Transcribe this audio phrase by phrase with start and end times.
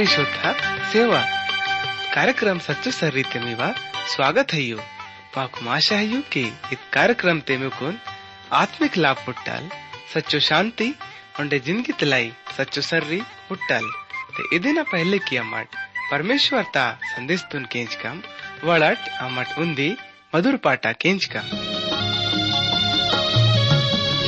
[0.00, 0.24] श्री
[0.92, 1.18] सेवा।
[2.14, 3.66] कार्यक्रम सचो सर्री रीते मेवा
[4.08, 4.76] स्वागत है यू।
[5.34, 6.40] पाक आशा है यू के
[6.72, 7.68] इत कार्यक्रम ते में
[8.52, 9.68] आत्मिक लाभ पुट्टल
[10.14, 10.88] सचो शांति
[11.40, 13.90] और ज़िंदगी तलाई सचो सर्री पुट्टल।
[14.36, 15.68] ते इदिन पहले किया मट,
[16.10, 18.22] परमेश्वर ता संदेश तुन केंच कम
[18.64, 19.96] वड़ट अमट उन्दी
[20.34, 21.46] मधुर पाटा केंच कम।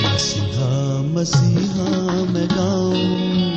[0.04, 0.70] मसीहा
[1.14, 1.90] मसीहा
[2.32, 3.51] मैं गाऊं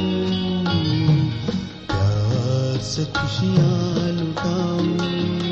[1.87, 5.44] प्यार से खुशियाँ लुटाऊं।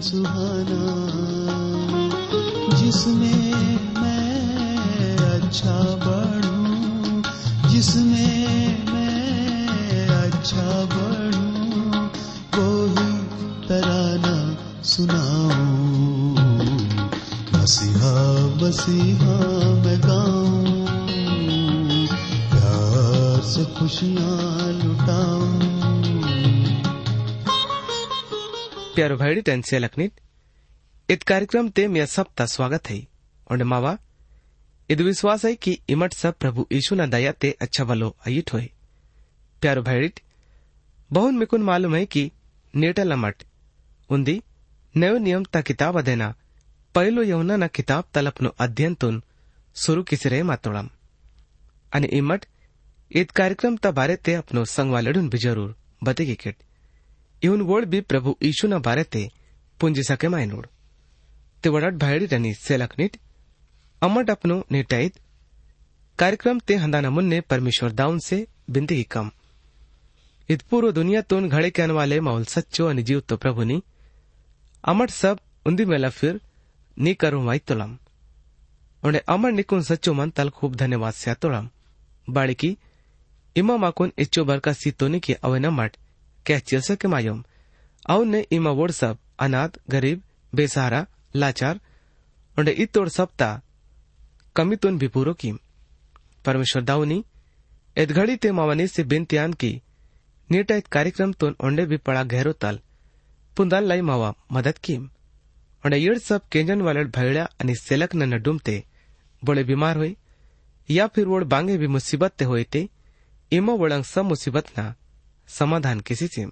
[0.00, 0.80] सुहाना
[2.76, 3.95] जिसमें
[29.06, 30.20] शेअर व्हळी तेंचे लखनीत।
[31.08, 32.98] इत कार्यक्रम ते मेरा सबता स्वागत है।
[33.50, 33.96] और मावा,
[34.90, 38.68] इद विश्वास है कि इमट सब प्रभु यीशु न दया ते अच्छा भलो अयिट होए।
[39.62, 40.20] प्यारो भैरिट
[41.10, 42.30] बहुन मिकुन मालूम है कि
[42.74, 43.42] नेटल अमट।
[44.10, 44.42] उन्दी,
[44.94, 46.34] नयो नियम ता किताब देना
[46.94, 49.22] पहलो यमुना न किताब तल अपनो अध्ययन तुन
[49.76, 50.90] शुरू किसरे मातोड़म।
[51.92, 52.46] अने इमट
[53.10, 55.74] इत कार्यक्रम ता बारे ते अपनो संगवालडून भी ज़रूर
[56.04, 56.56] बतेगी किट।
[57.45, 59.23] ಇವನ್ ಓಳ್ ಬಿ ಪ್ರಭು ಈಶುನ ಬಾರತೆ
[59.79, 60.67] ಪುಂಜಿ ಸಕೆ ಮಾಯನೋಡ್
[61.63, 63.17] ते वडट भायडी त्यांनी सेलक नीट
[64.01, 65.13] अमट अपनो नीटाईत
[66.19, 68.37] कार्यक्रम ते हंदाना मुन्ने परमेश्वर दाऊन से
[68.69, 69.29] बिंदी कम
[70.49, 73.77] इत पूर्व दुनियातून घड़े के वाले माहौल सच्चो आणि जीव तो प्रभुनी
[74.83, 76.39] अमट सब उंदी मेला फिर
[76.97, 77.91] नी करू वाई तुलम
[79.03, 81.69] उंडे अमर निकुन सच्चो मन तल खूब धन्यवाद से तुलम
[82.27, 82.75] बाड़की
[83.55, 85.97] इमा माकुन इच्चो बरका सीतोनी की अवे मट
[86.46, 87.42] क्या चिलसा के मायोम।
[88.08, 91.80] अवन ने इमा वोड सब, अनाथ, गरीब, बेसहारा, लाचार
[92.56, 93.60] उंडे इतोड़ सप्ता
[94.56, 95.52] भी पूरो की
[96.44, 97.24] परमेश्वर दाऊनी,
[97.96, 99.82] एद घड़ी ते मावनी से बिनतियान की
[100.50, 102.78] नीटा इत कार्यक्रम तुन ओंडे भी पड़ा गहरो तल,
[103.56, 108.84] पुंदाल लाई मावा मदद की उंडे येड सब केंजन वालड भैड़ा आणि सेलक न नडुमते
[109.44, 110.16] बोले बीमार हुए
[110.90, 112.88] या फिर वोड बांगे भी मुसीबत ते होए ते,
[113.52, 114.94] इमा वोडंग सब मुसीबत ना।
[115.48, 116.50] समाधान किसी सीम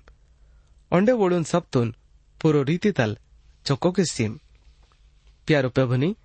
[0.93, 1.95] ओंडे वोडून सब तुन,
[2.41, 3.17] पूरो रीति तल,
[3.67, 4.39] चौको किस सीम
[5.47, 6.17] प्यारो प्रभुनी,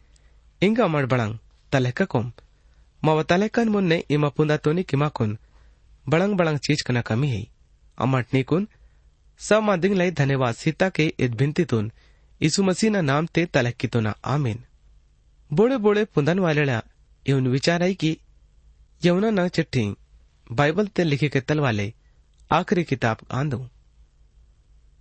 [0.62, 1.38] इंगा मड बड़ंग
[1.72, 2.32] तलेका कोम।
[3.04, 5.38] मावा तलेकन मुन्ने इमा पुंदा तोनी किमाकुन
[6.10, 7.46] बड़ंग बड़ंग चीज़ कना कमी है।
[7.98, 8.68] अमट निकुन
[9.40, 11.92] सब मादिंग लाई धन्यवाद सीता के इत भिंती तुन।
[12.42, 14.64] यीशु मसीह ना नाम ते तलक्की तो ना आमीन।
[15.54, 16.82] बोड़े बोड़े पुंदन वालेला
[17.26, 18.18] इवन विचार आई कि
[19.06, 19.96] यमुना न चिट्ठी,
[20.52, 21.94] बाइबल ते लिखे के तल वाले
[22.52, 23.58] आखिरी किताब आंदो।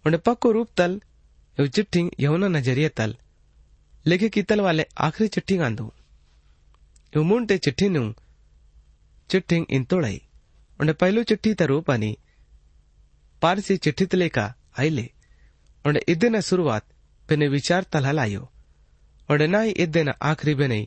[0.05, 1.01] उन पक्को रूप तल,
[1.59, 3.17] एव चिट्ठी यमुना नज़रिए तल।
[4.07, 5.93] लेखे की तल वाले आखिरी चिट्ठी आंदो।
[7.17, 8.13] एव मुंटे चिट्ठी नु,
[9.31, 10.21] चिट्ठी इंतोड़ाई
[10.81, 12.17] उन्हें पहलू चिट्ठी त रूपानी
[13.43, 14.29] पारसी चिट्ठी
[14.79, 16.85] आई लेडे इधे न शुरुआत,
[17.29, 18.43] बिने विचार तल हलायो।
[19.29, 20.81] उन्हें ना ही इद्दे न आखिरी बिने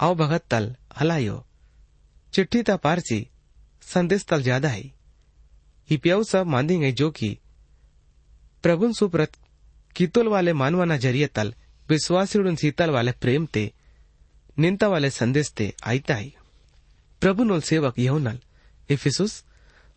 [0.00, 1.46] आओ भगत तल हलायो।
[2.32, 3.26] चिट्ठी ता पारसी,
[3.82, 4.95] संदेश तल ज़्यादा है।
[5.90, 7.38] ही प्याऊ सब मांदेंगे जो कि
[8.62, 9.32] प्रभुन सुप्रत
[9.96, 11.54] कितोल वाले मानवाना ज़रिए तल
[11.88, 13.72] विश्वासी सीतल वाले प्रेम ते,
[14.58, 16.32] निंता वाले संदेश ते आयता है
[17.20, 18.38] प्रभु नोल सेवक यहुनल
[18.90, 19.44] इफिसुस,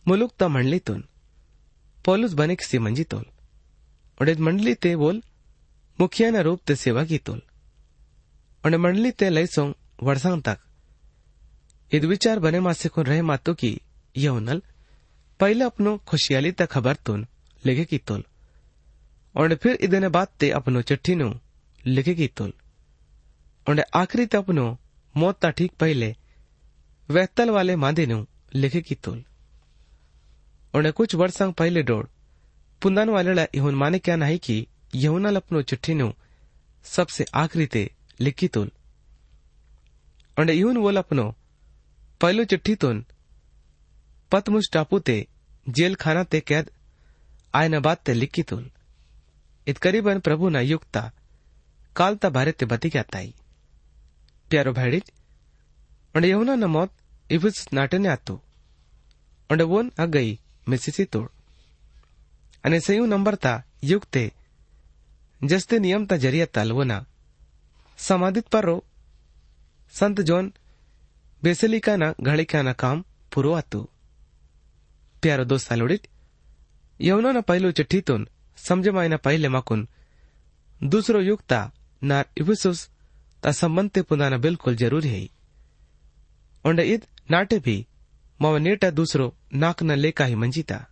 [0.07, 1.03] मुलुक ता मंडलीतून
[2.06, 3.25] पौलुस बनेक सी मंजी तोल।
[4.21, 5.21] उडेद मंडली ते बोल
[6.00, 7.03] मुखियाना रूप ते सेवा
[15.39, 17.27] पहले अपनो खुशियाली तक खबर तुन,
[17.65, 18.24] लिखे की तुल।
[19.36, 21.33] और फिर इदने बात ते अपनो चिट्ठी नु,
[21.86, 22.53] लिखे की तुल।
[23.69, 24.77] और आखिरी ते अपनो
[25.18, 26.15] मौत ता ठीक पहले
[27.12, 28.25] वहतल वाले मांदे नु,
[28.56, 29.24] लिखे की तुल।
[30.75, 32.06] और कुछ वर्षां पहले डोड़,
[32.81, 36.13] पुंदान वाले इहुन माने क्या नहीं कि यहुना अपनो चिट्ठी नु,
[36.83, 38.71] सबसे आखिरी ते लिखी तुल।
[40.39, 41.36] और इहुन वो अपनो
[42.21, 43.06] पहलो चिट्ठी तुन
[44.31, 45.18] ಪತ್ಮುಸ್ ಟಾಪುತೆ
[45.68, 46.70] ಜೇಲ್ಖಾನಾತೆ ಕ್ಯಾದ್
[47.54, 48.68] ಆಯನ ಬಾತೆ ಲಿಕ್ಕಿತುಲ್
[49.68, 50.98] ಇದ್ ಕರೀಬನ್ ಪ್ರಭುನ ಯುಕ್ತ
[51.96, 53.31] ಕಾಲ್ತ ಭಾರತೆ ಬತಿಗೆ ಆತಾಯಿ
[54.52, 55.10] ಪ್ಯಾರೋ ಭಾಡಿಜ್
[56.16, 56.96] ಒಂಡೆ ಯೌನನ ಮೌತ್
[57.30, 58.36] ಇವಿಸ್ ನಾಟನೆ ಆತು
[59.50, 60.28] ಒಂಡೆ ಓನ್ ಅಗೈ
[60.68, 61.32] ಮಿಸಿಸಿ ತೋಡ್
[62.64, 63.54] અને સયુ નંબરતા
[63.92, 64.24] યુક્તે
[65.42, 67.06] જસ્તે નિયમતા જરિયા તાલવોના
[68.00, 68.75] સમાધિત પરો
[69.94, 70.48] સંત જોન
[71.44, 72.98] બેસેલિકાના ઘડિકાના કામ
[73.32, 73.86] પૂરો હતું
[75.21, 76.07] प्यारो दोस्त आलोडित
[77.00, 78.27] यवनाना पहिलो चिठ्ठीतून
[78.57, 79.88] समजमायना पहिले माकून।
[80.81, 81.60] दुसरो युक्ता
[82.01, 82.89] नार इफिसुस
[83.44, 85.27] ता संबंध ते पुनाना बिल्कुल ज़रूरी है।
[86.66, 87.86] ओंड ईद नाटे भी,
[88.39, 90.86] माव नेटा दूसरो नाक न लेका ही मंजीता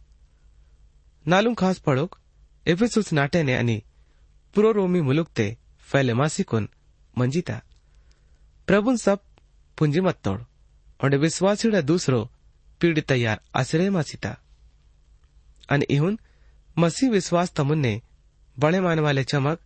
[1.25, 2.17] नालू खास पड़ोक
[2.65, 3.81] एफिसुस नाटे ने अनि
[4.55, 5.47] पुरो रोमी मुलुक ते
[5.87, 6.67] फैले मासिकुन
[7.17, 7.61] मंजीता
[8.67, 9.19] प्रभुन सब
[9.77, 10.39] पुंजी मत तोड़।
[10.99, 12.19] और विश्वासीड़ा दूसरो
[12.80, 14.32] पीड़ी तैयार आश्रय मासिता
[15.68, 16.14] અને ઇહુન
[16.76, 17.92] મસી વિશ્વાસ તમુન્ને
[18.56, 19.58] બળે માનવાલે ચમક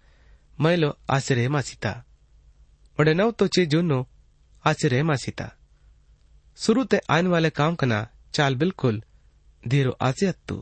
[0.58, 1.92] મૈલો આશ્રયમાં સીતા
[2.98, 3.98] ಒಡೆ ನವ್ तो ची जुन्नो
[4.64, 5.46] आश्चर्य मासिता
[6.58, 7.98] शुरू ते आने वाले काम कना
[8.36, 8.96] चाल बिल्कुल
[9.64, 10.56] धीरो आसे अत्तू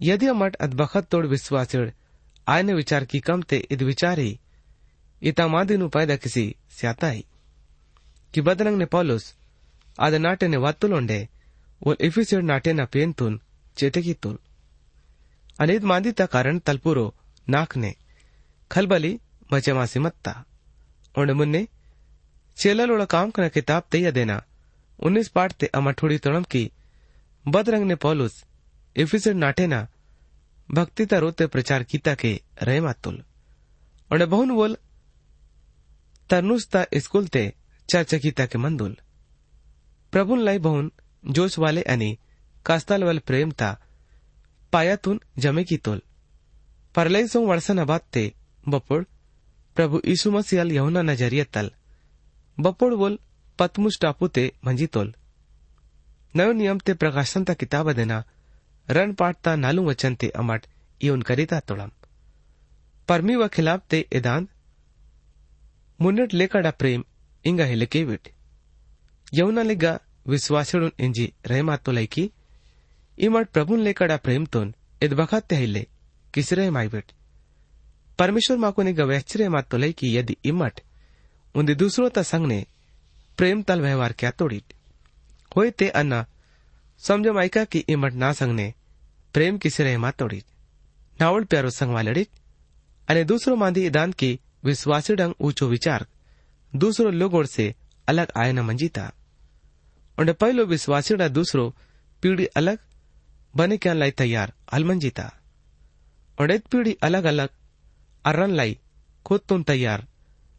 [0.00, 1.88] यदि मठ अदबखत तोड़ विश्वासिड़
[2.46, 4.32] आयने विचार की कम ते इद विचार ही
[5.22, 6.44] इतामादी नु पैदा किसी
[6.78, 7.24] स्याता ही
[8.34, 9.24] कि बदरंग ने पौलुस
[9.98, 11.20] आद नाटे ने वातुलोंडे
[12.85, 13.41] पेंतुन
[13.77, 14.37] चेते तुल
[15.59, 17.15] अनेद मांदिता कारण तलपुरो
[17.49, 17.95] नाकने
[18.71, 19.19] खलबली
[19.53, 20.45] मचमासी मत्ता।
[21.17, 21.67] और मुन्ने
[22.57, 24.43] चेललोड़ा काम कना किताब तैया देना।
[24.99, 26.71] उन्नीस पाठ ते अमठोड़ी तोड़म की
[27.47, 28.45] बदरंग ने पौलुस
[28.95, 29.87] इफिसिड नाटे ना
[30.71, 33.23] भक्तिता रोते प्रचार कीता के रहे मातुल।
[34.11, 34.77] और बहुन बोल
[36.29, 37.53] तरनुस्ता स्कूल ते
[37.89, 38.97] चर्चा कीता के मंदुल।
[40.11, 40.91] प्रभुन लाई बहुन
[41.25, 42.17] जोश वाले अनि,
[42.65, 43.81] कास्ताल वाले प्रेम ता
[44.71, 46.01] पायातून जमे की तोल।
[46.95, 48.33] परलय सो वर्षन बात ते,
[48.67, 49.03] बपोड़,
[49.75, 51.71] प्रभु यीशु मसीहल यहुना नज़रिया तल।
[52.59, 53.19] बपोड़ बोल
[53.59, 55.15] पतमुस टापू ते मंजी तोल।
[56.35, 58.23] नयो नियम ते प्रकाशन ता किताब देना
[58.89, 60.65] रण पाटता नालू वचन ते अमट
[61.01, 61.91] इवन करिता तोड़म।
[63.07, 64.47] परमी व खिलाफ ते इदान
[66.01, 67.03] मुन्नट लेकड़ा प्रेम
[67.45, 68.29] इंगा हिले केविट
[69.33, 72.23] यमुना लिगा విశ్వాసుడు ఎంజి రేమాత్తులైకి
[73.17, 74.61] प्रभु మాట ప్రభున్ లేకడ ప్రేమతో
[75.01, 75.83] ఎద్బఖాత్య హైలే
[76.33, 77.11] కిసిరే మాయిబెట్
[78.19, 80.79] परमेश्वर माको ने गवैश्चर्य मात तो लई यदि इमट
[81.55, 82.65] उन्दे दूसरो ता ने
[83.37, 84.73] प्रेम तल व्यवहार क्या तोड़ीट
[85.51, 86.25] होय ते अन्ना
[87.03, 88.67] समझो माइका की इमट ना संग ने
[89.35, 90.45] प्रेम की सिरे मात तोड़ीट
[91.19, 92.29] नावल प्यारो संग वालड़ीट
[93.07, 94.31] अने दूसरो मांधी ईदान की
[94.65, 96.05] विश्वासडंग ऊंचो विचार
[96.73, 97.73] दूसरो लोगोड़ से
[98.07, 99.11] अलग आय न मंजीता
[100.19, 101.75] और पहलो विश्वासी दूसरो
[102.21, 102.79] पीढ़ी अलग
[103.55, 104.53] बने क्या लाई तैयार?
[104.73, 105.41] अलमंजीता
[106.39, 107.49] और एक पीढ़ी अलग अलग
[108.25, 108.79] अरन लाई
[109.25, 110.07] खुद तुम तैयार।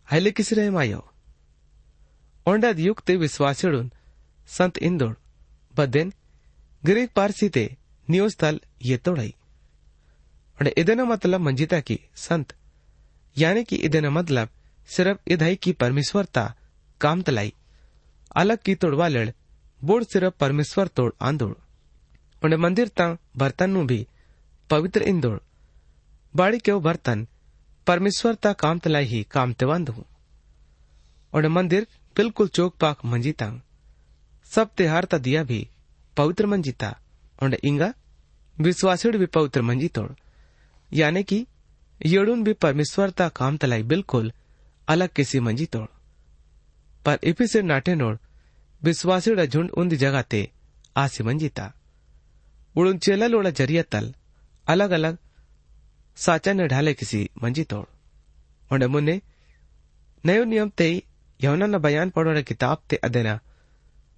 [0.05, 1.11] हाइले किसरे मायो?
[2.47, 3.91] ओंडा युक्त विश्वासी
[4.47, 5.15] संत इंदोड़।
[5.77, 6.13] बदेन
[6.85, 7.77] ग्रीक पारसी ते
[8.11, 9.35] नियोस्थल ये तोड़ाई।
[10.61, 12.55] और इधना मतलब मंजिता की संत।
[13.39, 14.49] यानी कि इधना मतलब
[14.87, 16.55] सिर्फ़ इधाई की परमेश्वरता
[17.01, 17.55] काम तलाई।
[18.37, 19.31] अलग की तोड़वा लड़
[19.85, 21.55] बोड़ सिर्फ़ परमेश्वर तोड़ आंदोड़।
[22.43, 24.07] और मंदिर ता बर्तन भी
[24.71, 25.39] पवित्र इंदोड़।
[26.35, 27.27] बाड़ी के बर्तन?
[27.87, 30.05] परमेश्वर ता काम तलाई ही काम तेवांद हूँ।
[31.35, 31.87] और मंदिर
[32.17, 33.53] बिल्कुल चौक पाक मंजिता
[34.45, 35.69] सब त्योहार ता दिया भी
[36.17, 36.97] पवित्र मंजिता
[37.43, 37.93] और इंगा
[38.61, 40.11] विश्वासिड भी पवित्र मंजितोड़
[40.93, 41.47] यानी कि
[42.07, 44.33] येड़ून भी परमेश्वर ता काम तलाई बिल्कुल
[44.89, 45.87] अलग किसी मंजितोड़
[47.05, 48.17] पर इपिसे नाटे नोड़
[48.85, 50.41] विश्वासिड झुंड उन्दी जगह ते
[51.03, 51.71] आसी मंजिता
[52.77, 54.13] उड़ून चेललोड़ा ज़रिया तल
[54.67, 55.17] अलग अलग
[56.19, 57.85] साचा ने ढाले किसी मंजितोड़
[58.71, 59.21] और मुन्ने
[60.25, 60.89] नयो नियम ते
[61.41, 63.39] यवना न बयान पढ़ोड़े किताब ते अदेना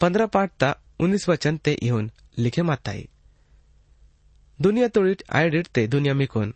[0.01, 0.71] पंद्रह पाठ ता
[1.01, 3.09] उन्नीस वचन ते इहुन लिखे माताई
[4.59, 6.55] दुनिया तोड़िट आयडिट ते दुनिया मिकोन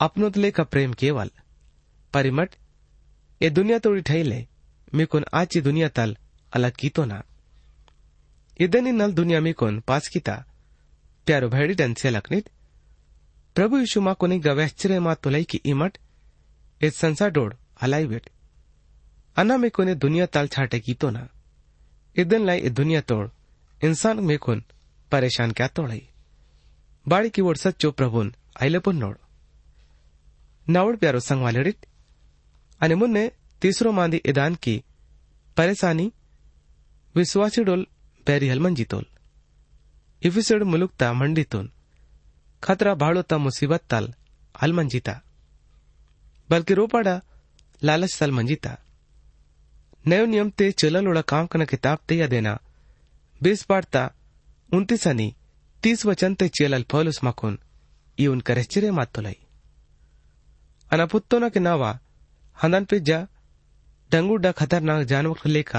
[0.00, 1.30] अपनो तले का प्रेम केवल
[2.14, 2.54] परिमट
[3.40, 4.40] ए दुनिया तोड़ी ठैले
[4.94, 6.16] मीकोन आची दुनिया तल
[6.52, 7.22] अलग की तो ना
[8.60, 10.44] इदनी नल दुनिया मीकोन पास कीता
[11.26, 12.48] प्यारो भैडी डन से लकनीत
[13.54, 15.98] प्रभु यीशु मा कोनी गवैश्चर्य मा तुलाई की इमट।
[16.82, 18.30] इस संसार डोड़ अलाई वेट।
[19.36, 21.28] अन्ना में कोने दुनिया ताल छाटे कीतो ना।
[22.16, 23.28] इदन लाई इ दुनिया तोड़।
[23.84, 24.62] इंसान में कोन
[25.12, 26.08] परेशान क्या तोड़ाई।
[27.08, 29.16] बाड़ी की ओर सच्चो प्रभुन आईले पुन नोड़।
[30.68, 31.86] नावड़ प्यारो संग वालेडित
[32.80, 33.30] आणि मुन्ने
[33.62, 34.82] तीसरो मांदी इदान की
[35.56, 36.12] परेशानी।
[37.14, 37.86] विश्वासी डोल
[38.27, 39.05] हलमन जीतोल
[40.21, 41.69] इफिसड मुलुकता मंडीतून
[42.63, 44.13] खतरा भाड़ोता मुसीबत ताल
[44.55, 45.15] हलमन जीता
[46.49, 47.15] बल्कि रोपाड़ा
[47.81, 48.75] लालच साल मंजीता
[50.05, 52.53] नयो नियम ते चलल काम कना किताब ते या देना
[53.41, 54.03] बीस पाड़ता
[54.69, 55.33] उन्तीस अनि
[55.83, 57.57] तीस वचन ते चेलल पौलुस माकुन
[58.17, 59.35] ಈ ಉನ್ ಕರೆಶ್ಚಿರೆ ಮಾತುಲೈ
[60.91, 61.83] ಅನಪುತ್ತೋನ ಕೆ ನಾವ
[62.57, 63.19] ಹಂದನ್ ಪಿಜ್ಜಾ
[64.09, 65.73] ಡಂಗುಡ್ಡ ಖತರ್ನಾಕ್ ಜಾನವರ್ ಲೇಖ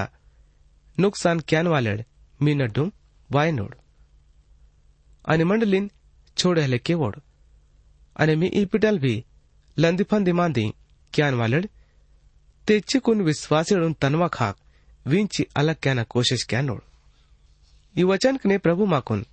[0.99, 1.99] नुकसान क्यान वालड
[2.39, 2.89] मीनड्डूम
[3.29, 3.74] वायनोड
[5.25, 5.88] आणि मंडलीन
[6.38, 7.15] छोडहले केवोड
[8.15, 9.22] आणि मी ई पिटल भी
[9.77, 10.70] लंदी फंदी मांदी
[11.13, 11.65] क्यान वालड
[12.67, 14.56] ते चिकून विश्वासीडून तनवा खाक
[15.06, 16.79] विंची अलग क्या कोशिश क्यानोड
[17.96, 19.24] ई वचन ने प्रभु माकुन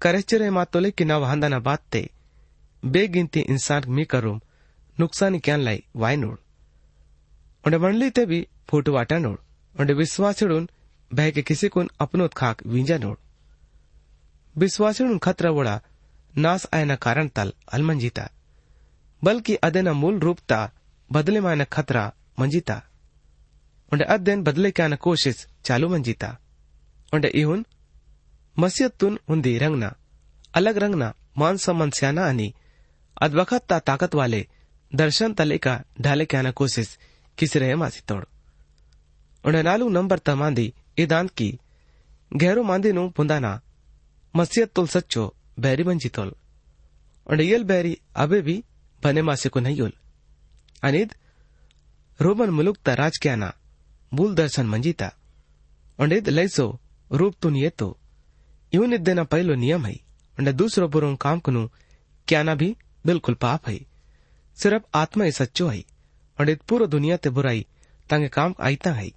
[0.00, 2.06] करेचरे मातोले कि ना वाहंदाना बात ते
[2.82, 4.38] बेगिनती इंसान मी करूम
[4.98, 6.36] नुकसानी क्यान लाई वायनोड
[7.64, 9.36] उंडे मंडली ते भी फूट वाटानोड
[9.74, 10.68] उंडे विश्वासीडून
[12.66, 13.16] विंजा नोड।
[14.56, 15.80] विश्वासिणून खतरा वड़ा,
[16.36, 18.30] नास आयना कारण तल अलमंजीता।
[19.24, 20.70] बल्कि अदेना मूल रूपता,
[21.12, 22.82] बदले मायना खतरा मंजीता।
[23.92, 26.38] उंडे अध्ययन बदले क्या कोशिश चालू मंजीता।
[27.14, 27.66] उंडे इहुन
[28.58, 29.94] मसियतून उंदी रंगना,
[30.54, 32.54] अलग रंगना, मान सम्मान स्याना आणि
[33.22, 34.48] अद्वखत ताकत वाले
[34.94, 36.98] दर्शन तले का ढाले क्या कोशिश
[37.38, 38.24] किसी रहे मासी तोड़।
[39.44, 41.48] उन्हें नालू नंबर तमांदी इदांत की
[42.32, 43.50] गहरो मांदी नु पुंदाना
[44.34, 45.24] मसीहत तुल सच्चो
[45.64, 46.30] बैरी बंजी तोल
[47.26, 48.56] उन्हें यल बैरी अबे भी
[49.02, 49.92] बने मासे को नहीं योल
[50.82, 51.14] अनिद
[52.20, 53.52] रोमन मुलुक ता राज क्या ना
[54.12, 55.10] मूल दर्शन मंजीता
[55.98, 56.66] उन्हें लैसो
[57.10, 57.88] रूप तुन ये तो
[58.72, 59.96] यूँ देना पहलो नियम है
[60.38, 61.68] उन्हें दूसरो बुरो काम कुनु
[62.28, 62.74] क्या भी
[63.06, 63.78] बिल्कुल पाप है
[64.58, 65.82] सिर्फ़ आत्मा ही सच्चो है
[66.38, 67.66] उन्हें पूरो दुनिया ते बुराई
[68.10, 69.08] तांगे काम आईता है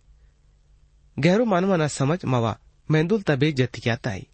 [1.20, 2.60] गहरो मानवाना समज मवा
[2.92, 4.26] मेंदुल तबे जती क्याता है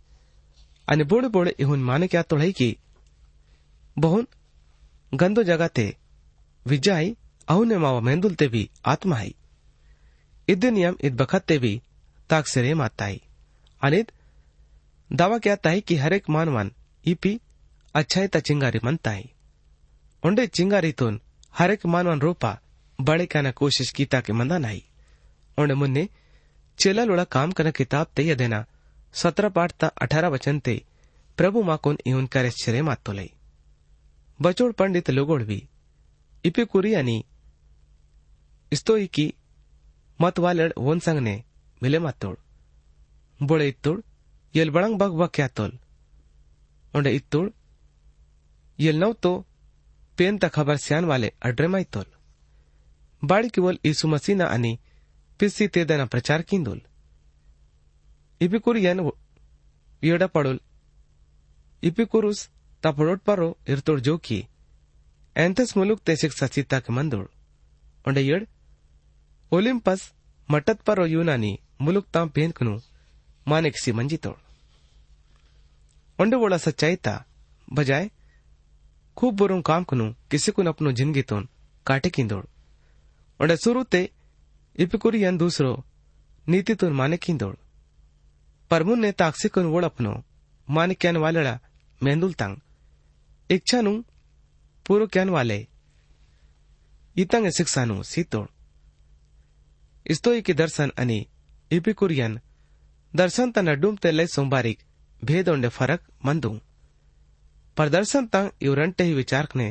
[0.90, 2.78] आणि बोड़े बोड़े इहुन माने क्या तोड़ाई की?
[4.00, 4.28] बहुन
[5.14, 5.96] गंदो जगह ते
[6.68, 7.16] विजाई
[7.48, 9.32] अहुने मावा मेंदुल ते भी आत्मा है।
[10.50, 11.82] इद नियम इद बखत ते भी
[12.30, 13.20] ताक सिरे माता है
[13.82, 14.12] अनिद
[15.12, 16.72] दावा क्या है कि हर मानवान
[17.06, 17.40] इपी
[17.96, 19.32] अच्छाई ता चिंगारी मनता है
[20.26, 21.22] उंडे चिंगारी तोन
[21.58, 22.60] हर मानवान रोपा
[23.02, 24.22] बड़े कहना कोशिश कीता
[26.80, 28.66] चेला लोड़ा काम करना किताब ते या देना।
[29.14, 30.76] सत्रह पाठ ता अठारह वचन ते।
[31.38, 33.30] प्रभु माकोन इहुन करे छिरे मातो लई।
[34.40, 35.68] बचोड़ पंडित लोगोड़ भी।
[36.46, 37.26] इपे कुरियानी
[38.72, 39.34] इस्तो की
[40.20, 41.44] मत वालड़ वोन संग ने
[41.82, 42.36] मिले मातोड़
[43.40, 44.00] बोड़े इतोड़
[44.56, 45.78] यल बड़ंग बग बग क्या तोल।
[46.94, 47.50] उंडे इतोड़
[48.80, 49.32] यल नव तो
[50.18, 52.06] पेन ता खबर स्यान वाले अड्रे माई तोल।
[53.24, 54.46] बाड़ी केवल यीशु मसीह ना
[55.40, 56.80] पिस्सी तेदना प्रचार किंदोल
[58.42, 59.00] इपिकुरियन
[60.04, 60.58] येडा पडोल
[61.84, 62.48] इपिकुरुस
[62.84, 64.40] तपड़ोट परो इरतोड़ जोकी
[65.36, 67.26] एंथस मुलुक ते शिक्षा चित्ता के मंदोड़
[68.06, 68.46] उंडे येड
[69.52, 70.02] ओलिम्पस
[70.50, 72.78] मटत परो यूनानी मुलुक ताम पेनकनु
[73.46, 74.36] माने किसी मंजी तोड़
[76.20, 77.14] उंडे बोला सच्चाई ता
[77.68, 78.10] बजाय
[79.18, 81.48] खूब बुरुं काम कनु किसी कुन अपनो ज़िंदगी तोन
[81.86, 82.46] काटे किंदोड़
[83.40, 84.02] उंडे शुरू ते
[84.79, 85.73] इपिकुरियन दूसरो
[86.47, 87.55] नीति तुन माने किंदोड़
[88.71, 90.13] परमुन ने ताक्सिकुन वोड़पनो
[90.69, 91.59] माने क्यान वालेड़ा
[92.01, 92.57] मेंदुल तंग
[93.51, 93.93] इच्छानु
[94.87, 95.59] पूरो क्यान वाले
[97.17, 98.47] इतंग शिक्षानु सीतोड़
[100.07, 101.19] इस्तो की दर्शन अनि
[101.71, 102.39] इपिकुरियन
[103.13, 104.83] दर्शन ತ ನಡ್ಡುಂತೆ ಲೈ ಸೋಂಬಾರಿಕ್
[105.23, 106.51] ಭೇದೊಂಡೆ ಫರಕ್ ಮಂದು
[107.77, 109.67] पर दर्शन तंग इवरंटे ही विचारकने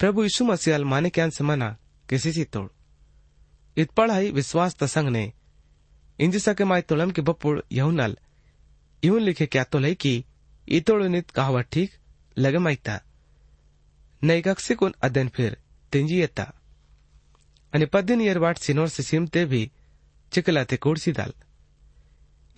[0.00, 1.68] प्रभु यीशु मसीहल माने क्यान समाना
[2.08, 2.66] किसी सी तोड़
[3.78, 5.24] इतपड़ हई विश्वास तसंग ने
[6.18, 8.16] इंजिसा के माय तोलम के बपुड़ यहुनल
[9.02, 10.14] यूं लिखे क्या तो लई की
[10.68, 11.90] इतोड़ नित कहावत ठीक
[12.36, 13.00] लगे माइता
[14.22, 15.56] नई कक्षी कुन अध्ययन फिर
[15.92, 16.50] तिंजियता
[17.72, 19.70] आणि पद्दिन येरवाट सिनोर से सिमते भी
[20.32, 21.32] चिकलाते कोडसी दाल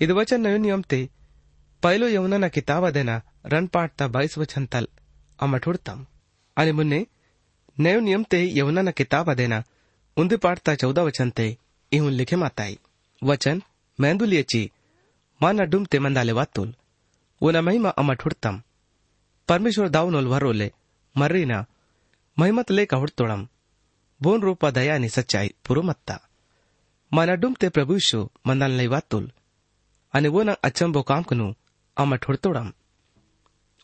[0.00, 0.98] ಇದು ವಚನ ನಯು ನಿಯಮತೆ
[1.82, 3.12] ಪೈಲು ಯೌನನ ಕಿತಾಬ ದೇನ
[3.52, 4.88] ರನ್ ಪಾಟ್ತಾ ಬಾಯಿಸ್ ವಚನ ತಲ್
[5.38, 5.98] ಅಮ್ಮ ठुड़तम
[6.78, 7.00] मुन्ने
[7.76, 9.58] नयो नियम ते यवना न किताब देना
[10.17, 11.57] उन्दे पाठ ता चौदह वचन ते
[11.91, 12.79] इहुन लिखे माताई,
[13.23, 13.61] वचन
[13.99, 14.71] मेंदुली अची
[15.41, 16.73] माँ न डुमते मंदाले वातुल।
[17.41, 18.61] वो न महिमा अमा ठुड़तम।
[19.47, 20.71] परमेश्वर दाऊनोल वरोले
[21.15, 21.65] मर्रीना
[22.37, 23.47] महिमत ले लेका हुड़तोड़म
[24.21, 26.15] बोन रूपा दया नि सच्चाई पुरुमत्ता
[27.11, 29.31] ते प्रभु प्रभुशु मंदाल नहीं वातुल।
[30.13, 31.53] अने वो न अचंबो काम कनु
[31.97, 32.71] अमा ठुड़तोड़म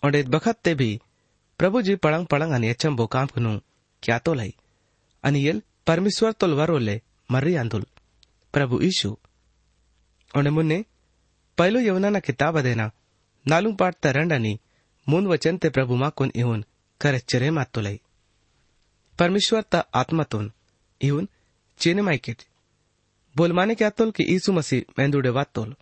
[0.03, 0.99] और एक बखत ते भी,
[1.59, 3.59] प्रभु जी पड़ंग पड़ंग अने अचंबो काम कनु,
[4.03, 4.53] क्या तो लाई।
[5.23, 6.95] अनियल परमेश्वर तलवार ओले
[7.29, 7.85] मर आंदोल
[8.53, 9.09] प्रभु ईशु
[10.31, 10.77] उन्हें मुन्ने
[11.57, 12.85] पहलो यवना ना किताब देना
[13.45, 14.53] नालू पाठ तरंडनी
[15.07, 16.63] मुन वचन ते प्रभु मा कुन इहुन
[17.01, 17.87] कर चरे मातुल
[19.19, 20.51] परमेश्वर ता आत्मा तोन
[21.01, 21.27] इवन
[21.79, 22.43] चेने माइकेट
[23.35, 25.73] बोल माने क्या तोल कि ईसु मसीह मेंदुड़े वात तोल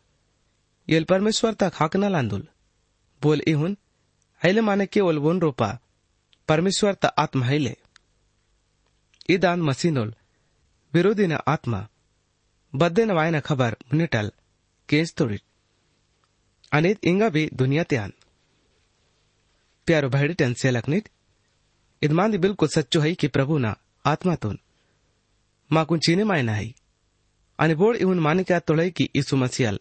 [0.87, 2.47] येल परमेश्वर ता खाक लांदुल
[3.21, 3.77] बोल इहुन
[4.41, 5.71] हेले माने के ओलबोन रोपा
[6.49, 7.75] परमेश्वर ता आत्मा हेले
[9.29, 10.15] ईदान मसीनोल,
[10.93, 11.87] विरोधी ने आत्मा
[12.75, 14.31] virudina न baddena खबर मुनिटल,
[14.89, 15.37] केस तोड़ी
[16.71, 18.13] अनित इंगा भी दुनिया त्यान।
[19.85, 21.09] प्यारो भाई टन से लखनिट
[22.01, 24.59] इदमांदी बिल्कुल सच्चो है कि प्रभु ना आत्मा तोन।
[25.71, 26.73] माकुन चीने मायना है।
[27.59, 29.79] अनि बोर्ड इवन माने क्या तोळे कि ईसु मसीहल।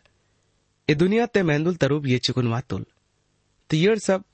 [0.88, 2.86] ए दुनिया ते मेंदुल तरूप ये चिकुन वातुल।
[3.70, 4.24] तो ये सब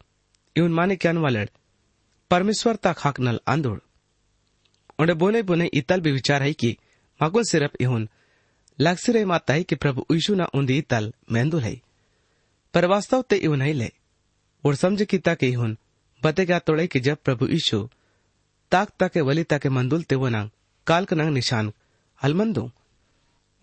[0.57, 1.49] इवन माने क्या वालड़
[2.31, 3.79] परमेश्वर ता खाकनल आंदोड़।
[5.01, 6.77] उन्हें बोले बोले इतल भी विचार है कि
[7.23, 8.09] मगुल सिर्फ़ इहुन।
[8.81, 11.81] लक्ष्य ಸಿರಪ್ माता है कि प्रभु ಪ್ರಭು ಯೀಶುನ उन्दी ಇತಾಲ್ मेहंदुल है।
[12.75, 13.91] पर वास्तव ते इवन है ले।
[14.65, 15.77] और समझ की ताके इहुन।
[16.25, 17.89] बतेगा तोड़े कि जब प्रभु यीशु
[18.71, 20.51] ताक ताके वली ताके मंदुल ते वो वनांग
[20.87, 21.73] काल का कनंग निशान,
[22.25, 22.71] हलमंदो।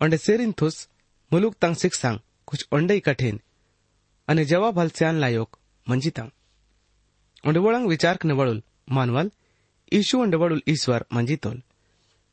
[0.00, 0.88] अंडे सेरिन थुस,
[1.32, 3.40] मुलुक तंग सिख सांग, कुछ उन्डे कठिन
[4.28, 5.58] अने जवाब हलस्यान लायोक,
[5.90, 6.30] मंजितांग।
[7.44, 9.30] अंडे वळंग विचार के वळुल मानवल
[9.92, 11.58] ईशु डवळूल ईश्वर मंजितोल।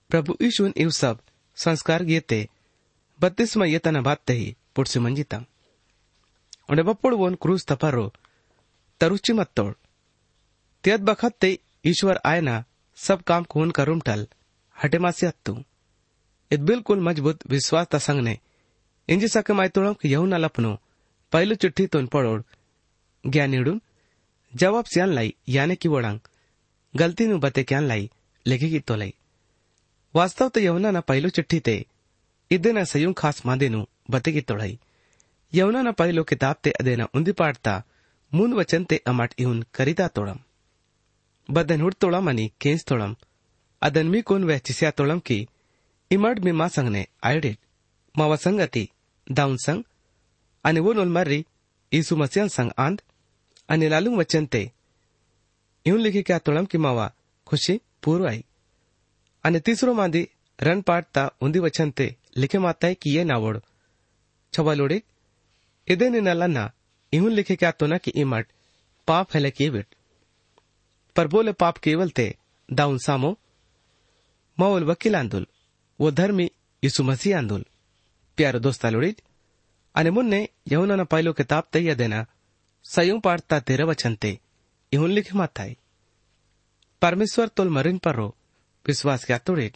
[0.10, 1.16] प्रभु ईशून इव सब
[1.58, 2.46] संस्कार येते
[3.20, 5.38] बत्तीसमा येताना बात्तेही पुढचे मंजिता
[6.70, 6.82] उंडे
[7.16, 8.08] वोन क्रूज तपारो
[9.02, 9.72] तरुची मत्तोळ।
[10.84, 12.62] त्यात बखत ते ईश्वर आयना
[12.98, 14.28] सब काम खून टल, हटे
[14.76, 15.56] हटेमासी हत्तू।
[16.52, 18.38] इत बिल्कुल मज़बूत विश्वास तसंग ने
[19.08, 20.76] इंजी सके माय मायतोळम की यहुना लपनो
[21.32, 22.44] पहलू चिट्ठी तोन पडोड
[23.26, 23.82] ज्ञानिडून
[24.54, 26.20] जवाब सियान लाई याने की वडांग।
[26.95, 28.11] गलती नु बते क्यान लाई
[28.47, 29.15] लेखी की तो लाई
[30.15, 31.75] वास्तव तो यमुना ना पहलू चिट्ठी ते
[32.51, 34.79] इदे ना सयुं खास मादे नु बते की तोड़ाई
[35.53, 37.75] यमुना ना पहलो किताब ते अदे ना उन्दी पाड़ता
[38.33, 40.39] मून वचन ते अमट इहुन करीता तोड़म
[41.49, 43.15] बदन हुड तोड़म अनि केंस तोड़म
[43.83, 45.39] अदन मी कोन वह चिसिया तोड़म की
[46.11, 47.59] इमड मी मा संगने आयोडेट
[48.15, 48.89] मावा संगती
[49.27, 49.85] दाऊन संग
[50.65, 51.47] અને વોનોલ મર્રી
[51.93, 52.99] ઈસુ મસીહન સંગ આંદ
[53.69, 54.63] અને લાલુંગ વચન તે
[55.87, 57.07] એવું લીખી કે આ તોળમ કી માવા
[57.47, 58.41] ખુશી પૂરો आई
[59.45, 60.23] અને तीसरो मांदी
[60.59, 62.07] रन पाटता उंदी वचन ते
[62.37, 63.57] लिखे माता है कि ये नावोड़
[64.55, 64.99] छवा लोड़े
[65.89, 66.65] इदे ने नलना
[67.13, 68.47] इहुन लिखे क्या तो ना कि इमट
[69.09, 69.89] पाप है के बिट
[71.17, 72.27] पर बोले पाप केवल ते
[72.69, 73.31] दाउन सामो
[74.59, 75.47] मावल वकील आंदोल
[75.99, 76.47] वो धर्मी
[76.83, 77.65] यीशु मसीह आंदोल
[78.39, 79.13] प्यारो दोस्ता लोड़ी
[79.95, 80.41] અને મુન્ને
[80.73, 82.29] યહુનાના પહેલો કિતાબ તૈયા દેના
[82.85, 84.31] સયું પાડતા તેર વચન તે
[84.96, 85.76] इहुन लिखे माथाई
[87.02, 88.28] परमेश्वर तोल मरिन परो
[88.86, 89.72] विश्वास क्या तोड़े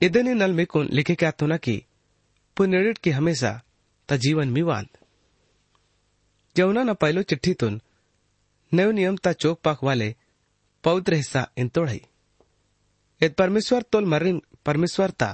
[0.00, 1.76] इदनी नल में कौन लिखे क्या तो न की
[2.56, 3.52] पुण्यड़िट की हमेशा
[4.08, 4.98] त जीवन मिवांत
[6.56, 7.80] जमुना न पहलो चिट्ठी तुन
[8.72, 10.14] नव नियम ता चोक पाक वाले
[10.84, 12.00] पवित्र हिस्सा इन तोड़ई
[13.20, 15.30] यद परमेश्वर तोल मरिन परमेश्वर ता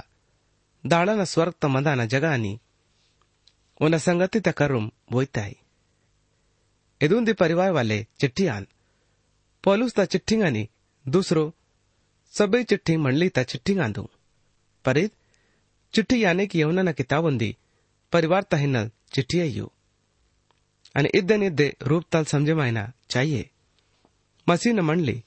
[0.83, 2.53] दाड़ा न स्वर्ग त मंदा न जगानी
[3.81, 5.55] उन संगति त करुम बोईताई
[7.01, 8.67] इदूंदी परिवार वाले चिट्ठी आन
[9.65, 10.67] पोलूस त चिट्ठी आनी
[11.05, 11.43] दूसरो
[12.33, 14.03] सभी चिट्ठी मंडली त चिट्ठी आंदू
[14.85, 14.97] पर
[15.93, 17.53] चिट्ठी आने की उन्होंने किताब हूँ
[18.13, 18.75] परिवार तहन
[19.13, 19.61] चिट्ठी आई
[20.95, 23.49] अने इदे निदे रूप तल समझ में चाहिए।
[24.47, 25.23] मसीह न मंडली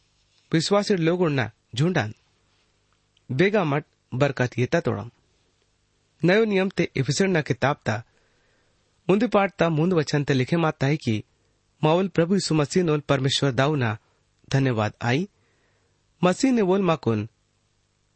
[0.53, 2.14] विश्वास लोग उड़ना झूंडान।
[3.31, 5.11] बेगा मट बरकत ये तोड़म।
[6.22, 8.03] नयो नियम ते इफिसर न किताब ता,
[9.09, 11.22] मुंद पाठ ता मुंद वचन ते लिखे माता है कि
[11.83, 13.96] माउल प्रभु सुमसी नोल परमेश्वर दाऊ ना
[14.48, 15.28] धन्यवाद, आई।
[16.24, 17.28] मसीह ने बोल माकुन,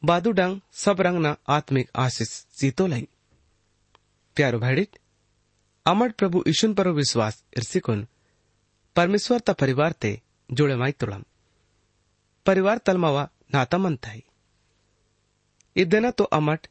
[0.05, 3.09] बादू डंग, सब रंग ना आत्मिक आशीष सीतो लाई।
[4.37, 4.99] प्यारो भाईडित
[5.87, 8.07] अमर प्रभु ईशुन पर विश्वास इर्सिकुन,
[8.97, 10.21] परमेश्वर ता परिवार ते
[10.53, 11.25] जोड़े माई तोड़म।
[12.47, 14.25] परिवार तलमावा नाता मन थाई
[15.77, 16.67] इदेना तो अमट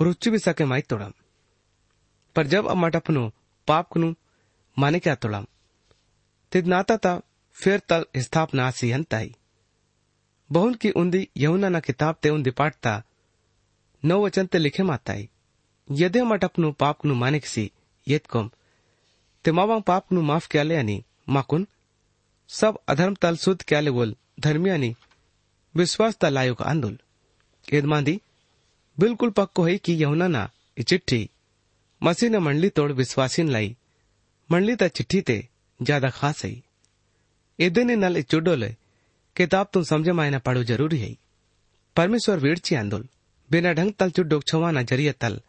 [0.00, 1.12] रुचि भी सके माई तोड़म।
[2.36, 3.32] पर जब अमट अपनो
[3.68, 4.14] पाप कनु
[4.78, 5.46] माने क्या तोड़म?
[6.52, 7.20] तिद नाता ता
[7.56, 9.34] फिर तल स्थापना सी हंताई
[10.50, 13.02] बहुन की उन्दी यमुना ना किताब ते उन्दी पाटता
[14.02, 15.28] नौ वचन ते लिखे माताई
[15.88, 17.70] यदि मट अपनु पाप नु मानिक सी
[18.06, 18.50] येत कोम,
[19.44, 21.66] ते मावांग पाप नु माफ़ क्याले आणि माकुन,
[22.50, 24.94] सब अधर्म तल शुद्ध क्याले बोल धर्मी आणि
[25.74, 26.98] विश्वास ता लायुक आंदोल।
[27.68, 28.20] एद मांदी,
[28.98, 30.48] बिल्कुल पक्को है कि यहुना ना
[30.88, 31.28] चिट्ठी,
[32.00, 33.76] मसीह ने मंडली तोड़ विश्वासीन लाई,
[34.50, 35.38] मंडली ता चिट्ठी ते
[35.80, 36.52] ज़्यादा खास है
[37.59, 38.69] एदे नल ई चुडोले
[39.35, 41.11] किताब तुम समझे मायना पढ़ो जरूरी है
[41.95, 43.07] परमेश्वर वीरची आंदोल
[43.49, 45.39] बिना ढंग तल चुड्डोक छवाना जरिए तल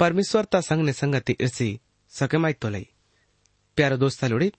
[0.00, 1.68] परमेश्वर ता संग ने संगति इर्सी
[2.12, 2.86] सकेमाई तोलई
[3.76, 4.50] प्यारो दोस्त लुड़ी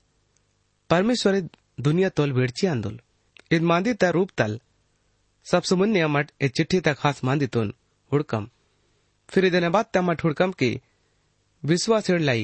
[0.89, 1.41] परमेश्वर
[1.81, 2.99] दुनिया तोल वीरची आंदोल
[3.51, 4.59] इद मांदी ता रूप तल
[5.45, 7.73] सबसे मुन्ने अमट ए चिट्ठी ता खास मांदी तुन
[8.11, 8.47] हुड़कम
[9.29, 10.69] फिर ಇದನ್ನ ಬಾತ್ ತಮ್ಮಟ್ ಹುಡ್ಕಂ ಕಿ
[11.63, 12.39] ವಿಶ್ವಾಸ ಹಿಡ್ಲೈ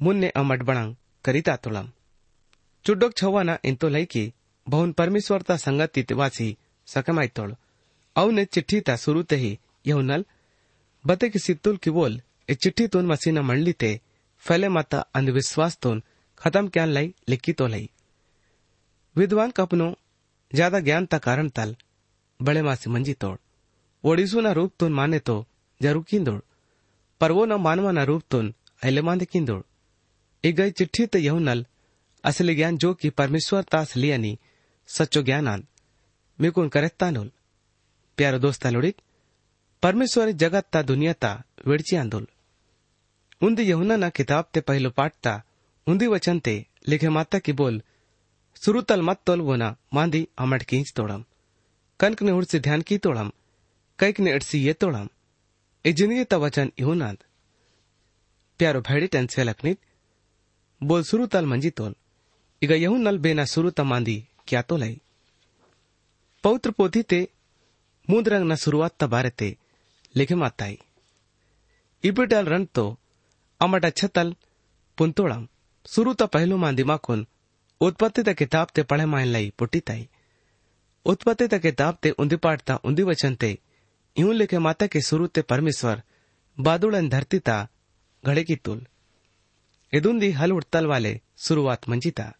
[0.00, 1.86] ಮುನ್ನೆ ಅಮಟ್ ಬಣಂಗ್ ಕರಿತಾ ತುಳಂ
[2.84, 4.24] ಚುಡ್ಡೋಕ್ ಛವ್ವನ ಇಂತೋ ಲೈಕಿ
[4.66, 6.48] ಬಹುನ್ ಪರಮೇಶ್ವರ್ ತಾ ಸಂಗತಿ ವಾಸಿ
[6.88, 7.52] सकमायतोळ
[8.16, 10.24] अवने चिठ्ठी ता सुरू ते ही यहुनल
[11.04, 13.90] बते की सित्तुल की बोल ए चिठ्ठी तोन मसीना मंडली ते
[14.44, 16.02] फैले माता अंधविश्वास तोन
[16.40, 17.88] खत्म क्या लाई लिखी तो लाई
[19.16, 19.88] विद्वान कपनो
[20.52, 21.74] ज्यादा ज्ञान ता कारण तल
[22.40, 23.36] बड़े मासी मंजी तोड़
[24.04, 25.36] ओडिसू ना रूप तोन माने तो
[25.80, 26.40] जरूर किंदोड़
[27.20, 29.62] पर वो न मानवा ना रूप तोन अहले मांदे किंदोड़
[30.44, 31.66] ए गई चिट्ठी ते यहुनल
[32.23, 34.37] असली जो कि परमेश्वर तास लियानी
[34.89, 35.63] सच्चो ज्ञानान
[36.39, 37.29] मिकून करत तांदूल
[38.17, 38.95] प्यारो दोस्त लोडीक
[39.83, 41.31] परमेश्वर जगत ता, दुनिया ता
[41.67, 42.27] वेडची आंदोल।
[43.41, 45.33] उंदी यहुना ना किताब ते पहलो पाठता
[45.87, 46.55] उन्दी वचन ते
[46.87, 47.81] लिखे माता की बोल,
[48.55, 51.23] सुरु तल मत तोल वो ना, मांदी अमट कींच तोड़म।
[51.99, 53.31] कनक ने उड़सी ध्यान की तोड़म,
[53.99, 55.09] कैक ने अड़सी ये तोड़म।
[55.85, 57.17] ए ज़िंदगी ता वचन इहुनाद
[58.59, 59.79] प्यारो भैडी टेंसे लखनीत,
[60.81, 61.95] बोल सुरु तल मंजी तोल।
[69.07, 69.55] बारे ते
[70.15, 70.77] लिखे माताई
[72.03, 72.83] इपिटल रन तो
[73.61, 74.33] अमट अच्छा तल
[74.97, 75.47] पुंतोड़म
[75.85, 77.25] शुरू ता पहलू माँ दिमाकुन
[77.81, 80.07] उत्पत्ति ता किताब ते पढ़े माइन लाई पुटी ताई
[81.05, 83.57] उत्पत्ति ता किताब ते उन्दी पाठ ता उन्दी वचन ते
[84.17, 86.01] यूँ लिखे माता के शुरू ते परमेश्वर
[86.57, 87.57] बादुड़न धरती ता
[88.23, 88.85] घड़े की तुल
[89.93, 92.31] इदुंदी हल उड़तल वाले शुरुआत मंजिता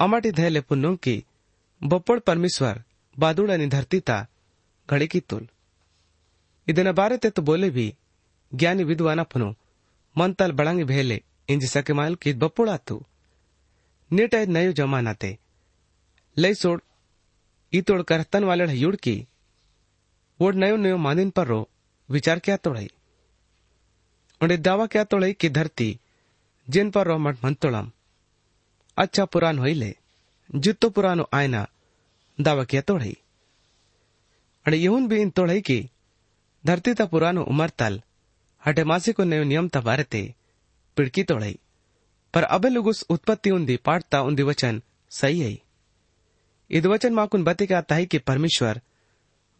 [0.00, 1.16] अमटी धैले पुन्नों की
[1.80, 2.82] बप्पड़ परमेश्वर
[3.16, 4.10] ಬಾದುಳನಿ ಧರ್ತಿತ
[4.88, 5.46] ಘಳಿಕಿತ್ತುಲ್
[6.68, 7.84] ಇದನ್ನ ಬಾರತೆ तो बोले भी
[8.52, 9.48] ज्ञानी विद्वान अपनो
[10.16, 12.96] मंतल बड़ंग भेले इंज सके माल की बप्पुड़ा तू
[14.10, 15.30] नेट नयो जमाना ते
[16.36, 16.80] लई सोड़
[17.88, 19.14] तोड़ करतन वाले युड़ की
[20.40, 21.60] वोड नयो नयो मानिन पर रो
[22.08, 22.88] विचार क्या तोड़ई
[24.40, 25.88] उन्हें दावा क्या तोड़ई की धरती
[26.68, 27.90] जिन पर रो मट मन तोड़म
[28.97, 29.95] अच्छा पुरान होइले
[30.55, 31.67] जितो पुरानो आयना,
[32.41, 33.17] दावकिया तोड़ई।
[34.65, 35.89] अड़े यून भी इन तोड़ई की,
[36.65, 38.01] धरती ता पुरानो उमर तल
[38.65, 40.35] हटे मासी को नयो नियम ता बारते,
[40.97, 41.59] पिड़की तोड़ई।
[42.33, 45.59] पर अबे लुगुस उत्पत्ति उन्दी पाठता उन्दी वचन सही है।
[46.71, 48.81] इद वचन माकुन बते का आता है कि परमेश्वर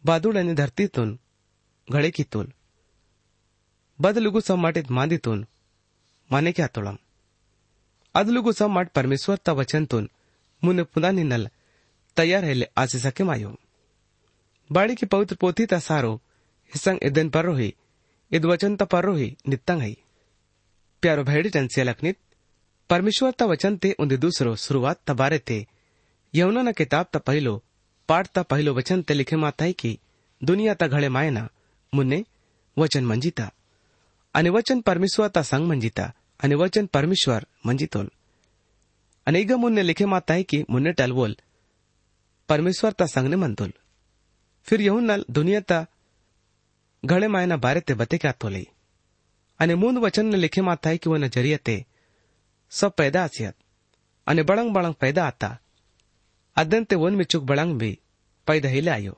[0.04, 1.18] बादुड़ आणि धरतीतून
[1.92, 2.52] घडे की तुल
[4.00, 5.46] बदलुगु सब माटित मांदीतून
[6.32, 6.96] माने क्या तोळम
[8.14, 10.08] माट परमेश्वर ता वचनतून
[10.64, 11.48] मुने पुन्हा निनल
[12.16, 13.54] तैयार है आसे सके मायो
[14.70, 16.14] बाड़ी की पवित्र पोथी ता सारो
[16.72, 17.72] हिसंग इदन पर रोही
[18.32, 19.94] इद वचन ता पर रोही नित्तंग है
[21.02, 22.18] प्यारो भैडी से लखनित
[22.90, 25.66] परमेश्वर ता वचन ते उन्दी दूसरो शुरुआत ता बारे ते
[26.34, 27.62] यमुना ना किताब ता पहलो
[28.08, 29.98] पाठ ता पहलो वचन ते लिखे माता है कि
[30.42, 31.48] दुनिया ता घड़े मायना
[31.94, 32.24] मुन्ने
[32.78, 33.50] वचन मंजिता
[34.34, 38.07] वचन परमेश्वर ता संग मंजिता आणि वचन परमेश्वर मंजितोल
[39.27, 41.35] आणि इग मुन्ने लिखे माता है कि मुन्ने टलवोल
[42.49, 43.71] परमेश्वर ता संग ने मंतोल
[44.67, 45.83] फिर यहून नल दुनिया ता
[47.03, 48.63] घड़े मायना बारे ते बते क्या तोले
[49.59, 51.77] અને મૂંદ વચનને લેખેમાં થાય કે ઓના જરિયતે
[52.71, 53.55] सब पैदा आसियत
[54.27, 55.49] અને બળંગ બળંગ पैदा आता
[56.57, 57.91] अदंते वन में चुक बड़ंग भी
[58.47, 59.13] पैदा हिले आयो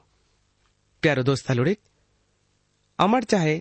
[1.04, 1.80] प्यारो दोस्त लुड़िक
[3.00, 3.56] अमर चाहे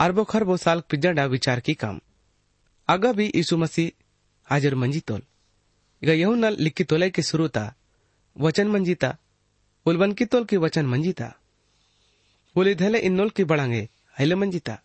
[0.00, 1.96] अरबो खरबो साल पिजड़ा विचार की काम
[2.91, 3.91] आगा भी यीशु मसीह
[4.47, 5.21] हाजिर मंजी तोल
[6.01, 7.63] इग यहू नल लिखी तोले के शुरूता
[8.35, 9.15] वचन मंजीता
[9.85, 11.27] उलवन की तोल की वचन मंजीता
[12.55, 13.83] बोली धले इन्नोल की बड़ंगे
[14.19, 14.77] हिले मंजीता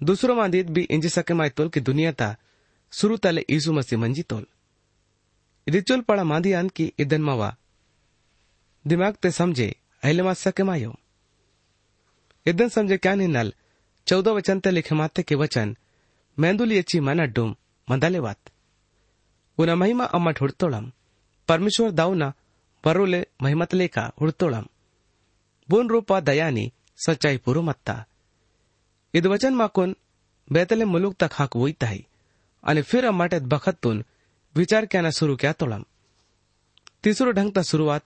[0.00, 2.28] दूसरो मांदीत भी इंजी सके माय तोल की दुनिया ता
[2.92, 4.46] शुरू तले यीशु मसीह मंजी तोल
[5.66, 7.54] इदिचोल पड़ा मांदी आन की इदन मावा
[8.84, 9.68] दिमाग ते समझे
[10.02, 10.92] अहिले मा सके मायो
[12.46, 13.52] इदन समझे क्या नल
[14.06, 15.76] चौदह वचन ते लिखे माते के वचन
[16.37, 17.55] मेंदुली अच्छी मन अड्डूम
[17.87, 18.51] मंदाले वात
[19.57, 20.91] उन महिमा अम्मट हुड़तोड़म
[21.49, 22.29] परमेश्वर दाऊना
[22.83, 24.67] ಬರೋಲೆ ಮಹಿಮತಲೇಕ ಹುಡ್ತೋಳಂ
[25.69, 26.67] ಬೋನ್ ರೂಪ ದಯಾನಿ
[26.99, 27.93] सच्चाई पूरो मत्ता
[29.13, 29.89] इद वचन माकून
[30.47, 32.01] बेतले मुलूक तक हाक वयताही
[32.63, 34.01] आणि फिर अमाटेत बखतून
[34.55, 35.83] विचार क्याना सुरू क्या तोळम
[37.03, 38.03] तिसरो ढंगता सुरुवात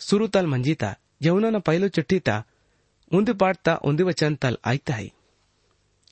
[0.00, 0.90] सुरू तल मंजिता
[1.26, 2.36] यमुना पहिलो चिठ्ठीता
[3.10, 5.08] उंदी पाडता उंदी वचन तल आयताही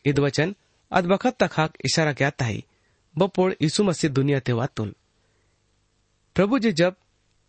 [0.05, 0.55] इद वचन अद
[0.92, 2.64] हाक इशारा क्या ताही
[3.16, 4.90] बपोळ यीशु मसीह दुनिया ते वातोल
[6.36, 6.96] प्रभु जी जब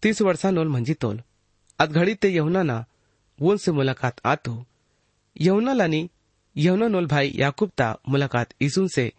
[0.03, 1.21] तीस वर्षानोल मंजितोल
[1.79, 2.85] अद घड़ी ते यहुना
[3.39, 4.55] वोन से मुलाकात आतो।
[5.41, 6.01] यहुनालानी
[6.57, 9.13] यहुना नोल भाई याकूब ता मुलाकात यीशु से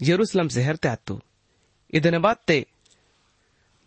[0.00, 1.20] यरूशलेम शहर ते आतो।
[1.92, 2.58] इदन बाद ते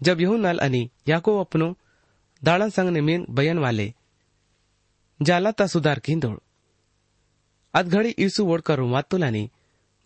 [0.02, 1.76] जब यहुनाल अनि याकूब अपनो
[2.42, 3.94] दाड़न संग ने मीन बयन वाले
[5.22, 6.38] जाला ता सुधार कींदोड़।
[7.78, 9.44] అద్గడి ఈసు ఓడ్కరు మత్తులని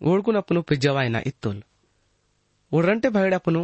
[0.00, 1.60] ఓడ్కునప్పును పిజ్జవాయన ఇత్తుల్.
[2.72, 3.62] ఓడ్రంటే భయడప్పును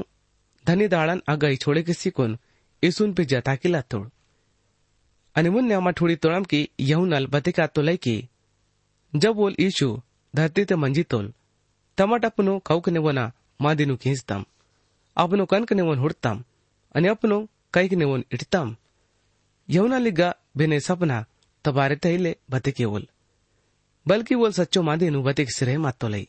[0.65, 2.37] धनी दाळान आगाई छोडेके सिकोन
[2.83, 4.09] इसून पे जता किला तोड
[5.37, 8.17] आणि मुन्ने आम्हा ठोडी तोळाम की यहुनल बतिका तोलाई की
[9.13, 9.89] जब बोल ईशु
[10.35, 11.33] धरती ते मंजी तोल
[11.99, 13.25] तमट अपनो कौक नेवना
[13.61, 14.43] मादिनु खींचताम
[15.17, 16.43] अपनो कनक नेवन हुडताम
[16.95, 17.39] आणि अपनो
[17.75, 18.77] कैक नेवन इटताम
[20.59, 21.25] बेने सपना
[21.65, 23.07] तबारे तहिले बतिके ओल
[24.08, 26.28] बल्कि वो सच्चो मादेनु बतिक सिरे मातोलई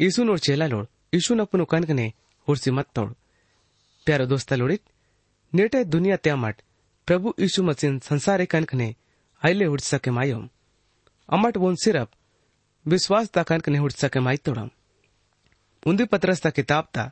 [0.00, 2.06] यीशु नोड़ चेला लोड़ यीशु नपनु कनकने
[2.48, 3.14] ಹುಡ್ಸಿ ಮತ್ತೋಳು
[4.06, 4.86] ಪ್ಯಾರ ದೋಸ್ತ ಲೋಡಿತ್
[5.52, 6.58] ನೇಟೆ ದುನಿಯಾ ತ್ಯಾಮಟ್
[7.08, 8.88] ಪ್ರಭು ಯೀಶು ಮಸಿನ್ ಸಂಸಾರೆ ಕನಕನೆ
[9.42, 10.44] ಐಲೆ ಹುಡ್ಸಕ್ಕೆ ಮಾಯೋಂ
[11.28, 12.08] अमट वोन सिरप
[12.86, 14.66] विश्वास ता कनक ने हुट सके माई तोड़म
[15.82, 17.04] उन्दी पत्रस ता किताब ता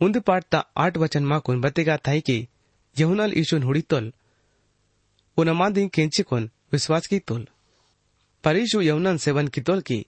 [0.00, 2.36] उन्दी पाठ ता आठ वचन मा कुन बतेगा थाई कि
[2.96, 4.06] यहुनल ईशुन हुड़ी तोल
[5.38, 7.42] उन मादी केंची कोन विश्वास की तोल
[8.45, 9.99] ಪರೀಶು ಯೌನನ್ ಸೆವನ್ ಕಿ ತೋಲ್ಕಿ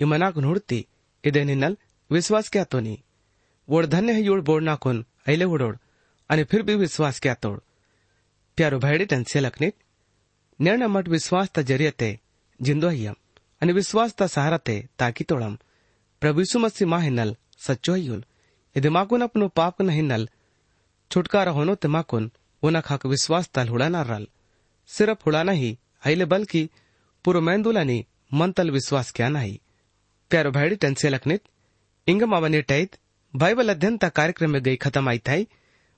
[0.00, 0.80] ಇಮನಾಕ್ ನೋಡ್ತಿ
[1.24, 1.76] ಇದೇನಿನ್ನಲ್
[2.10, 2.96] ವಿಶ್ವಾಸ ಕ್ಯಾ ತೋನಿ
[3.68, 5.76] वोड़ धन्य है योड़ बोड़ नाकोन ऐले उडोड
[6.30, 7.58] आणि फिर भी विश्वास क्या तोड
[8.58, 9.74] प्यारो भाईडे टंसे लखनीत
[10.60, 12.18] निर्णय मट विश्वास ता ज़रिए
[12.60, 13.14] जिंदो हियम
[13.62, 15.56] आणि विश्वास ता सहारा ते ताकि तोड़म
[16.22, 17.26] प्रभु यीशु मसीह माँ
[17.66, 17.96] सच्चो
[18.76, 20.28] यदि माकुन अपनो पाप न हिनल
[21.10, 22.30] छुटकारा होनो ते माकुन
[22.62, 24.26] ओना खाक विश्वास ता हुड़ा न रल
[24.90, 26.68] सिर्फ़ हुड़ा नहीं ऐले बल्कि
[27.25, 29.57] पूरो मैंदुलानी मंतल विश्वास क्या नहीं
[30.31, 31.43] प्यारो भाईडी टनसे लखनित
[32.07, 32.97] इंगम अवने टैत
[33.33, 35.47] बाइबल अध्ययन ता कार्यक्रम में गई खत्म आई थाई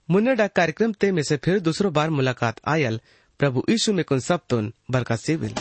[0.10, 3.00] मुन्ने डा कार्यक्रम ते में से फिर दूसरो बार मुलाकात आयल
[3.40, 5.56] प्रभु यीशु में कुन सब तुन बरका सेविल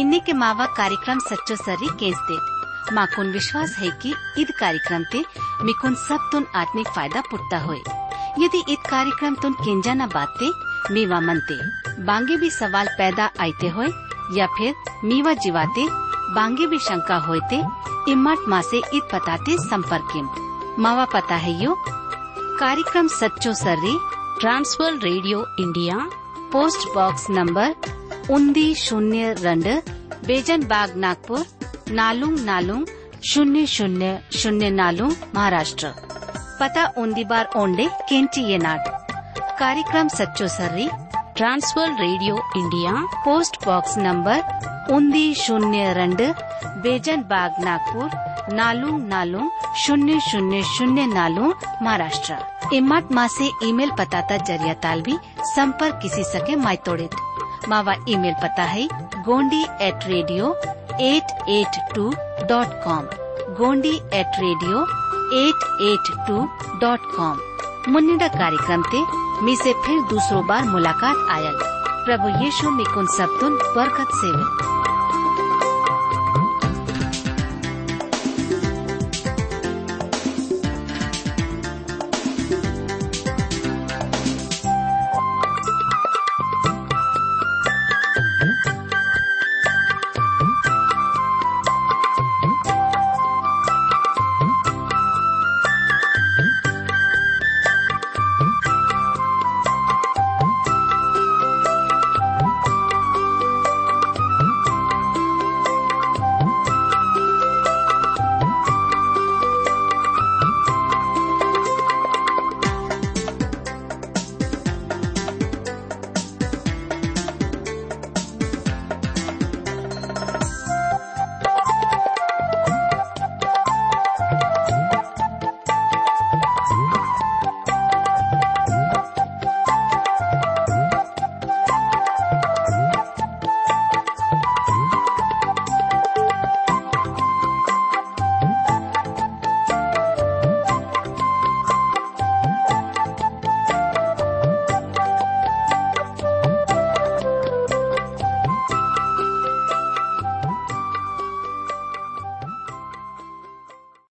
[0.00, 2.46] ಇನ್ನಿಕೆ ಮಾವ ಕಾರ್ಯಕ್ರಮ ಸಚ್ಚೋ ಸರಿ ಕೇಸ್ದೇತ್
[2.96, 5.18] ಮಾಕುನ್ विश्वास है कि ईद कार्यक्रम ते
[5.66, 7.82] मिकुन सब तुन आत्मिक फायदा पुटता होए
[8.42, 10.48] यदि ईद कार्यक्रम तुन किंजा न बाते
[10.94, 11.58] मीवा मनते
[12.08, 13.90] बांगे भी सवाल पैदा आते होए
[14.33, 15.87] या फिर मीवा जीवाते,
[16.33, 17.63] बांगे भी शंका होते
[18.11, 20.35] इम्मत माँ से ईद पताते संपर्क
[20.79, 21.75] मावा पता है यो?
[22.59, 23.97] कार्यक्रम सच्चो सर्री
[24.41, 25.97] Trans World Radio India,
[26.51, 27.75] post box number
[28.29, 29.81] उन्दी शून्य रंड,
[30.27, 31.45] बेजन बाग नागपुर,
[31.91, 32.85] नालुंग नालुंग,
[33.29, 35.87] शून्य शून्य शून्य नालुंग, महाराष्ट्र।
[36.59, 38.83] पता उन्दी बार ओंडे केंची ये नाट।
[39.59, 40.89] कार्यक्रम सच्चो सर्री
[41.37, 42.91] Trans World Radio India
[43.25, 46.21] post box number उन्दी शून्य रंड,
[46.83, 49.49] बेजन बाग नागपुर नालुंग नालुंग
[49.83, 51.51] शून्य शून्य शून्य नालुंग
[51.83, 52.37] महाराष्ट्र।
[52.75, 55.17] इमट माँ से ईमेल पताता ज़रिया ताल भी
[55.53, 57.15] संपर्क किसी सके मायतोड़ित।
[57.69, 58.87] मावा ईमेल पता है,
[59.25, 60.53] Gondi at radio
[61.01, 62.09] eight eight two
[62.49, 63.05] dot com
[63.59, 64.81] Gondi at radio
[65.43, 66.47] eight eight two
[66.81, 67.39] dot com
[67.87, 69.03] मुन्निडा कार्यक्रम ते
[69.45, 71.57] मी से फिर दूसरो बार मुलाकात आयल।
[72.05, 74.76] प्रभु यीशु मिकुन सबतुन बरकत सेवे।